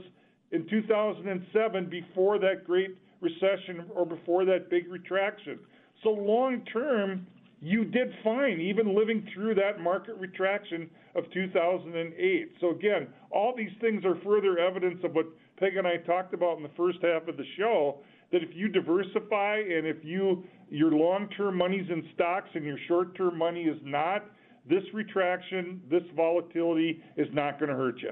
[0.51, 5.59] in 2007 before that great recession or before that big retraction.
[6.03, 7.25] So long term,
[7.61, 12.51] you did fine, even living through that market retraction of 2008.
[12.61, 15.25] So again, all these things are further evidence of what
[15.59, 17.99] Peg and I talked about in the first half of the show.
[18.31, 23.37] That if you diversify and if you your long-term money's in stocks and your short-term
[23.37, 24.25] money is not,
[24.69, 28.11] this retraction, this volatility is not going to hurt you.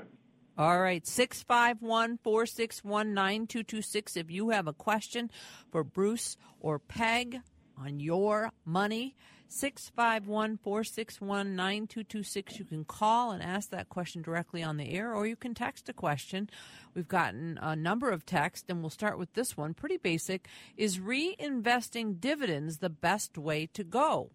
[0.57, 4.15] All right, 651 461 9226.
[4.15, 5.29] If you have a question
[5.69, 7.41] for Bruce or Peg
[7.77, 9.17] on your money,
[9.49, 12.59] 651 461 9226.
[12.59, 15.89] You can call and ask that question directly on the air, or you can text
[15.89, 16.49] a question.
[16.93, 19.73] We've gotten a number of texts, and we'll start with this one.
[19.73, 20.47] Pretty basic.
[20.77, 24.31] Is reinvesting dividends the best way to go?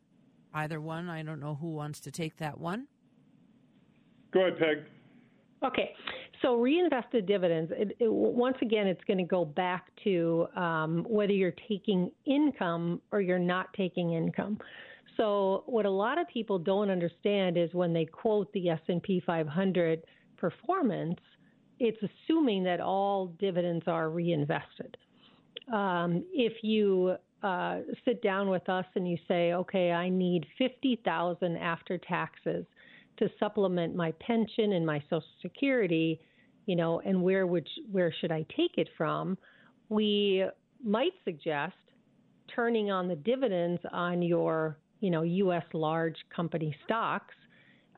[0.52, 1.08] Either one.
[1.08, 2.88] I don't know who wants to take that one.
[4.32, 4.99] Go ahead, Peg.
[5.62, 5.92] Okay,
[6.40, 7.70] so reinvested dividends.
[7.74, 13.02] It, it, once again, it's going to go back to um, whether you're taking income
[13.12, 14.58] or you're not taking income.
[15.18, 20.02] So what a lot of people don't understand is when they quote the S&P 500
[20.38, 21.20] performance,
[21.78, 24.96] it's assuming that all dividends are reinvested.
[25.70, 31.56] Um, if you uh, sit down with us and you say, okay, I need 50,000
[31.58, 32.64] after taxes
[33.20, 36.20] to supplement my pension and my social security,
[36.66, 39.38] you know, and where would where should I take it from?
[39.88, 40.44] We
[40.82, 41.74] might suggest
[42.54, 47.34] turning on the dividends on your, you know, US large company stocks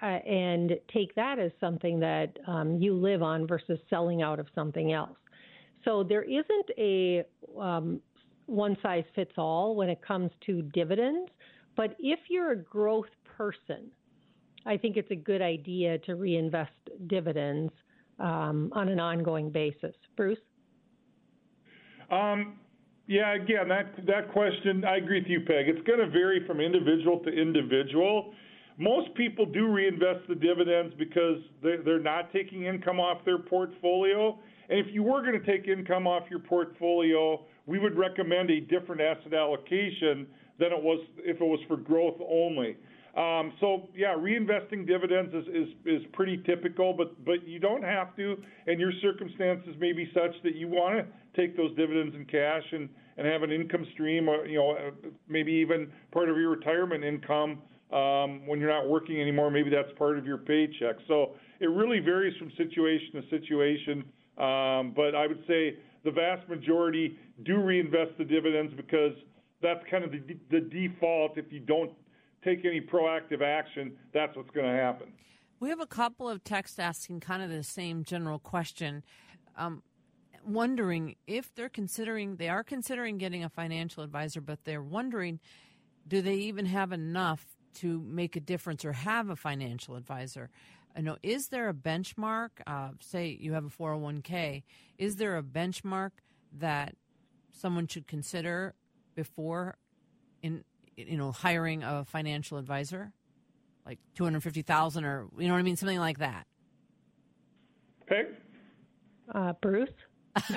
[0.02, 4.46] uh, and take that as something that um, you live on versus selling out of
[4.54, 5.16] something else.
[5.84, 7.24] So there isn't a
[7.58, 8.00] um,
[8.46, 11.30] one size fits all when it comes to dividends.
[11.76, 13.06] But if you're a growth
[13.36, 13.90] person,
[14.66, 16.72] I think it's a good idea to reinvest
[17.06, 17.72] dividends
[18.18, 19.94] um, on an ongoing basis.
[20.16, 20.38] Bruce?
[22.10, 22.58] Um,
[23.06, 25.68] yeah, again, that that question, I agree with you, Peg.
[25.68, 28.32] It's going to vary from individual to individual.
[28.78, 34.38] Most people do reinvest the dividends because they're, they're not taking income off their portfolio.
[34.70, 38.60] And if you were going to take income off your portfolio, we would recommend a
[38.60, 40.26] different asset allocation
[40.58, 42.76] than it was if it was for growth only.
[43.16, 48.16] Um, so yeah, reinvesting dividends is, is, is pretty typical, but but you don't have
[48.16, 48.36] to,
[48.66, 51.06] and your circumstances may be such that you want to
[51.38, 52.88] take those dividends in cash and,
[53.18, 54.92] and have an income stream, or you know
[55.28, 57.60] maybe even part of your retirement income
[57.92, 59.50] um, when you're not working anymore.
[59.50, 60.96] Maybe that's part of your paycheck.
[61.06, 64.04] So it really varies from situation to situation.
[64.38, 69.12] Um, but I would say the vast majority do reinvest the dividends because
[69.60, 70.12] that's kind of
[70.50, 71.36] the default.
[71.36, 71.92] If you don't
[72.45, 75.12] take any proactive action, that's what's going to happen.
[75.61, 79.03] We have a couple of texts asking kind of the same general question.
[79.57, 79.82] Um,
[80.45, 85.38] wondering if they're considering they are considering getting a financial advisor but they're wondering
[86.09, 90.51] do they even have enough to make a difference or have a financial advisor
[90.97, 92.51] you know, is there a benchmark?
[92.66, 94.62] Uh, say you have a 401k,
[94.99, 96.11] is there a benchmark
[96.59, 96.95] that
[97.53, 98.74] someone should consider
[99.14, 99.76] before
[100.43, 100.64] in
[100.97, 103.12] you know hiring a financial advisor,
[103.86, 106.47] like two hundred fifty thousand or you know what I mean, something like that?
[108.07, 108.26] Peg,
[109.34, 109.90] uh, Bruce.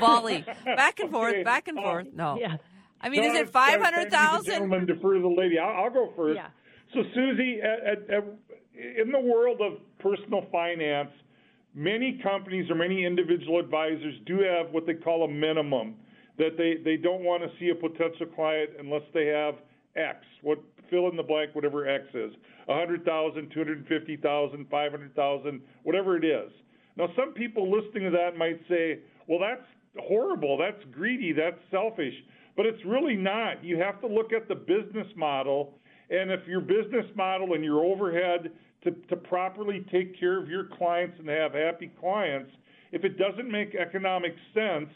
[0.00, 2.06] Volley, back and forth, back and forth.
[2.14, 2.56] No, yeah.
[3.00, 4.52] I mean, is it five hundred thousand?
[4.52, 5.58] Gentlemen, defer to the lady.
[5.58, 6.36] I'll, I'll go first.
[6.36, 6.48] Yeah.
[6.94, 8.24] So, Susie, at, at,
[8.74, 11.10] in the world of personal finance,
[11.74, 15.94] many companies or many individual advisors do have what they call a minimum
[16.40, 19.56] that they, they don't want to see a potential client unless they have
[19.94, 22.32] X, what fill in the blank, whatever X is,
[22.64, 26.50] 100,000, 250,000, 500,000, whatever it is.
[26.96, 29.66] Now, some people listening to that might say, well, that's
[29.98, 32.14] horrible, that's greedy, that's selfish,
[32.56, 33.62] but it's really not.
[33.62, 35.74] You have to look at the business model,
[36.08, 38.50] and if your business model and your overhead
[38.84, 42.50] to, to properly take care of your clients and have happy clients,
[42.92, 44.88] if it doesn't make economic sense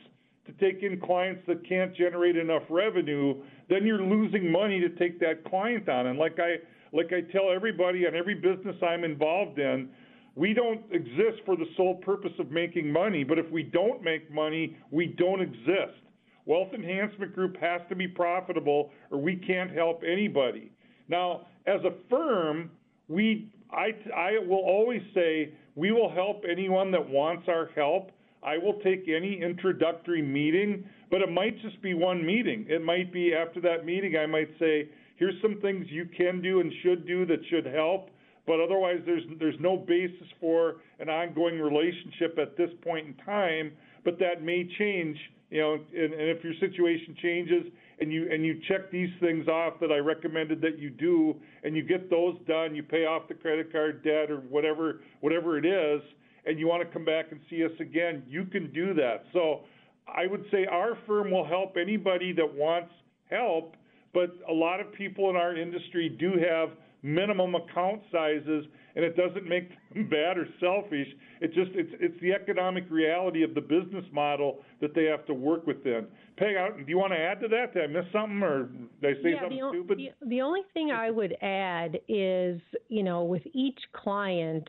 [0.46, 5.18] to take in clients that can't generate enough revenue, then you're losing money to take
[5.20, 6.08] that client on.
[6.08, 6.56] And like I
[6.92, 9.88] like I tell everybody on every business I'm involved in,
[10.36, 14.30] we don't exist for the sole purpose of making money, but if we don't make
[14.32, 15.98] money, we don't exist.
[16.46, 20.70] Wealth Enhancement Group has to be profitable or we can't help anybody.
[21.08, 22.70] Now, as a firm,
[23.08, 28.10] we I, I will always say we will help anyone that wants our help.
[28.44, 32.66] I will take any introductory meeting, but it might just be one meeting.
[32.68, 36.60] It might be after that meeting, I might say, here's some things you can do
[36.60, 38.10] and should do that should help.
[38.46, 43.72] But otherwise, there's there's no basis for an ongoing relationship at this point in time.
[44.04, 45.16] But that may change,
[45.50, 45.74] you know.
[45.74, 47.64] And, and if your situation changes
[48.00, 51.74] and you and you check these things off that I recommended that you do, and
[51.74, 55.64] you get those done, you pay off the credit card debt or whatever whatever it
[55.64, 56.02] is,
[56.46, 59.24] and you want to come back and see us again, you can do that.
[59.32, 59.60] So
[60.06, 62.92] I would say our firm will help anybody that wants
[63.30, 63.76] help,
[64.12, 66.70] but a lot of people in our industry do have
[67.02, 68.64] minimum account sizes
[68.96, 71.08] and it doesn't make them bad or selfish.
[71.40, 75.34] It just it's it's the economic reality of the business model that they have to
[75.34, 76.06] work within.
[76.36, 77.74] Peg, do you want to add to that?
[77.74, 78.68] Did I miss something, or
[79.02, 79.98] did I say yeah, something the, stupid?
[79.98, 84.68] The, the only thing I would add is, you know, with each client,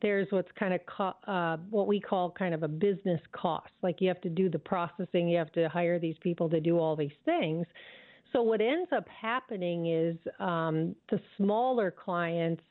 [0.00, 3.70] there's what's kind of co- uh, what we call kind of a business cost.
[3.82, 6.78] Like you have to do the processing, you have to hire these people to do
[6.78, 7.66] all these things.
[8.32, 12.62] So what ends up happening is um, the smaller clients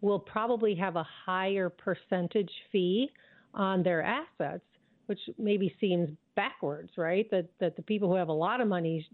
[0.00, 3.10] will probably have a higher percentage fee
[3.54, 4.64] on their assets,
[5.06, 7.30] which maybe seems backwards, right?
[7.30, 9.06] That that the people who have a lot of money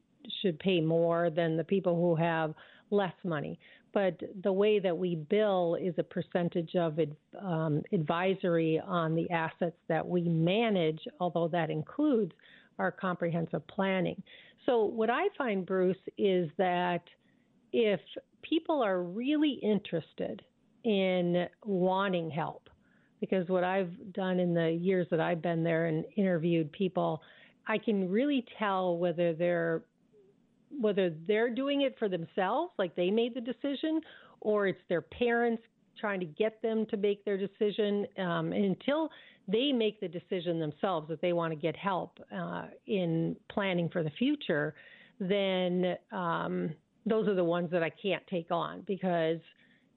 [0.43, 2.55] should pay more than the people who have
[2.91, 3.59] less money.
[3.93, 6.99] But the way that we bill is a percentage of
[7.41, 12.33] um, advisory on the assets that we manage, although that includes
[12.79, 14.23] our comprehensive planning.
[14.67, 17.03] So, what I find, Bruce, is that
[17.73, 18.01] if
[18.43, 20.43] people are really interested
[20.85, 22.69] in wanting help,
[23.21, 27.23] because what I've done in the years that I've been there and interviewed people,
[27.67, 29.83] I can really tell whether they're
[30.81, 34.01] whether they're doing it for themselves, like they made the decision,
[34.41, 35.63] or it's their parents
[35.99, 38.07] trying to get them to make their decision.
[38.19, 39.11] Um, until
[39.49, 44.03] they make the decision themselves that they want to get help uh, in planning for
[44.03, 44.75] the future,
[45.19, 46.71] then um,
[47.07, 49.41] those are the ones that I can't take on because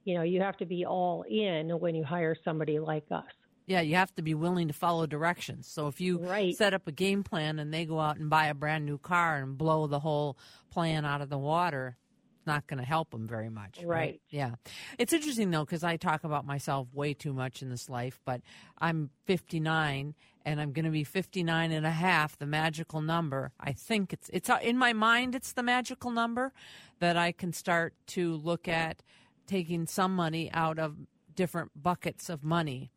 [0.04, 3.24] you know you have to be all in when you hire somebody like us.
[3.72, 5.66] Yeah, you have to be willing to follow directions.
[5.66, 6.54] So if you right.
[6.54, 9.38] set up a game plan and they go out and buy a brand new car
[9.38, 10.36] and blow the whole
[10.70, 11.96] plan out of the water,
[12.36, 13.78] it's not going to help them very much.
[13.78, 13.86] Right.
[13.86, 14.20] right.
[14.28, 14.56] Yeah.
[14.98, 18.42] It's interesting though because I talk about myself way too much in this life, but
[18.78, 20.14] I'm 59
[20.44, 23.52] and I'm going to be 59 and a half, the magical number.
[23.58, 26.52] I think it's it's in my mind it's the magical number
[26.98, 29.02] that I can start to look at
[29.46, 30.96] taking some money out of
[31.34, 32.90] different buckets of money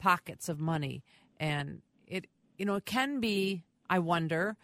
[0.00, 1.04] pockets of money.
[1.38, 2.26] And it,
[2.58, 4.56] you know, it can be, I wonder,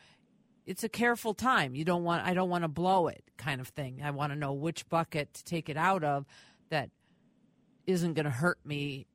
[0.67, 1.77] it's a careful time.
[1.77, 4.01] You don't want, I don't want to blow it kind of thing.
[4.05, 6.27] I want to know which bucket to take it out of
[6.71, 6.91] that
[7.87, 9.07] isn't going to hurt me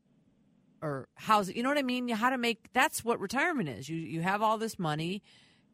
[0.82, 2.07] or how's you know what I mean?
[2.07, 3.88] You how to make, that's what retirement is.
[3.88, 5.22] You, you have all this money,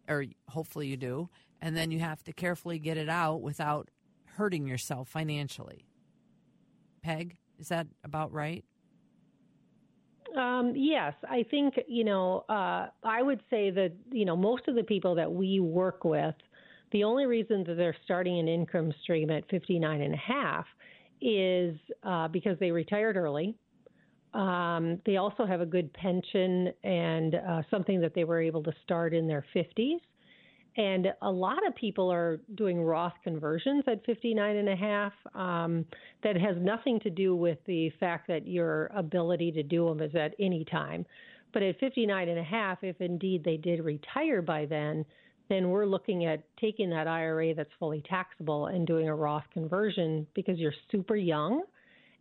[0.08, 1.30] or hopefully you do,
[1.62, 3.90] and then you have to carefully get it out without
[4.36, 5.86] hurting yourself financially.
[7.02, 8.66] Peg, is that about right?
[10.36, 12.44] Um, yes, I think you know.
[12.50, 16.36] Uh, I would say that you know most of the people that we work with,
[16.92, 20.66] the only reason that they're starting an income stream at 59 and a half
[21.22, 23.56] is uh, because they retired early.
[24.34, 28.74] Um, they also have a good pension and uh, something that they were able to
[28.84, 30.00] start in their 50s.
[30.78, 35.14] And a lot of people are doing Roth conversions at 59 and a half.
[35.34, 35.86] Um,
[36.22, 40.16] that has nothing to do with the fact that your ability to do them is
[40.16, 41.06] at any time.
[41.52, 45.04] But at 59 and a half, if indeed they did retire by then,
[45.50, 50.28] then we're looking at taking that IRA that's fully taxable and doing a Roth conversion
[50.36, 51.64] because you're super young.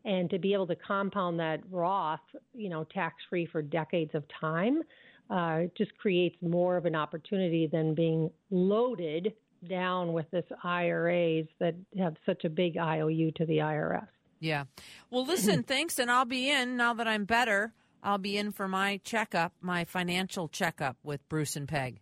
[0.07, 2.21] And to be able to compound that Roth,
[2.55, 4.83] you know, tax free for decades of time,
[5.31, 9.35] uh, just creates more of an opportunity than being loaded
[9.69, 14.07] down with this IRAs that have such a big IOU to the IRS.
[14.41, 14.65] Yeah.
[15.11, 17.73] Well, listen, thanks, and I'll be in now that I'm better.
[18.03, 22.01] I'll be in for my checkup, my financial checkup with Bruce and Peg.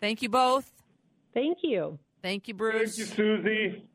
[0.00, 0.72] Thank you both.
[1.34, 1.98] Thank you.
[2.22, 2.96] Thank you, Bruce.
[2.96, 3.87] Thank you, Susie.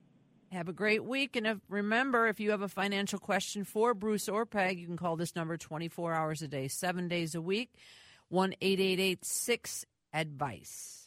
[0.54, 1.36] Have a great week.
[1.36, 4.98] And if, remember, if you have a financial question for Bruce or Peg, you can
[4.98, 7.72] call this number 24 hours a day, seven days a week,
[8.30, 11.03] 1 888 6 Advice.